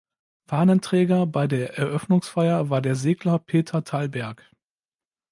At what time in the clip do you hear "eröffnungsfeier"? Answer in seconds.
1.77-2.71